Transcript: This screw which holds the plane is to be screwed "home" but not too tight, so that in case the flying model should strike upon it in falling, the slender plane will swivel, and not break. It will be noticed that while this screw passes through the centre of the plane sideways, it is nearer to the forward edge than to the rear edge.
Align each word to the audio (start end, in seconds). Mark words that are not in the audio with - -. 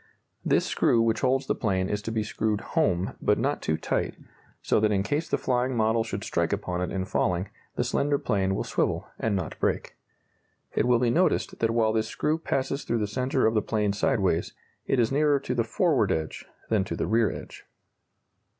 This 0.43 0.65
screw 0.65 0.99
which 0.99 1.19
holds 1.21 1.45
the 1.45 1.53
plane 1.53 1.87
is 1.87 2.01
to 2.01 2.11
be 2.11 2.23
screwed 2.23 2.61
"home" 2.73 3.13
but 3.21 3.37
not 3.37 3.61
too 3.61 3.77
tight, 3.77 4.15
so 4.59 4.79
that 4.79 4.91
in 4.91 5.03
case 5.03 5.29
the 5.29 5.37
flying 5.37 5.77
model 5.77 6.03
should 6.03 6.23
strike 6.23 6.51
upon 6.51 6.81
it 6.81 6.91
in 6.91 7.05
falling, 7.05 7.49
the 7.75 7.83
slender 7.83 8.17
plane 8.17 8.55
will 8.55 8.63
swivel, 8.63 9.07
and 9.19 9.35
not 9.35 9.59
break. 9.59 9.95
It 10.73 10.87
will 10.87 10.97
be 10.97 11.11
noticed 11.11 11.59
that 11.59 11.69
while 11.69 11.93
this 11.93 12.07
screw 12.07 12.39
passes 12.39 12.83
through 12.83 12.97
the 12.97 13.05
centre 13.05 13.45
of 13.45 13.53
the 13.53 13.61
plane 13.61 13.93
sideways, 13.93 14.53
it 14.87 14.99
is 14.99 15.11
nearer 15.11 15.39
to 15.41 15.53
the 15.53 15.63
forward 15.63 16.11
edge 16.11 16.45
than 16.69 16.83
to 16.85 16.95
the 16.95 17.05
rear 17.05 17.29
edge. 17.31 17.65